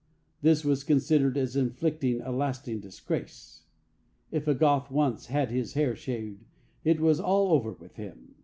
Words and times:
This 0.41 0.65
was 0.65 0.83
considered 0.83 1.37
as 1.37 1.55
inflicting 1.55 2.21
a 2.21 2.31
lasting 2.31 2.79
disgrace. 2.79 3.65
If 4.31 4.47
a 4.47 4.55
Goth 4.55 4.89
once 4.89 5.27
had 5.27 5.51
his 5.51 5.73
hair 5.73 5.95
shaved, 5.95 6.43
it 6.83 6.99
was 6.99 7.19
all 7.19 7.51
over 7.51 7.71
with 7.73 7.97
him. 7.97 8.33